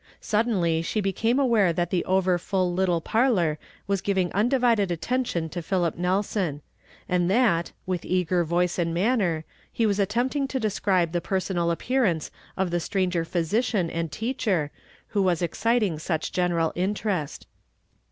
[0.19, 5.61] Suddenly she became aware that the over full little parlor was giving undivided attention to
[5.61, 6.63] Philip Nelson;
[7.07, 12.31] and that, with eager voice and manner, he was attempting to describe the personal appearance
[12.57, 14.71] of the stranger })hysician and teacher
[15.09, 17.45] who was exciting such general interest.